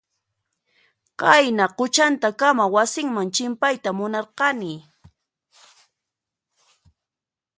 [1.19, 4.73] Qayna quchantakama wasinman chimpayta munarqani.